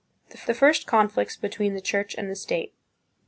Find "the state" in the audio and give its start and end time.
2.27-2.73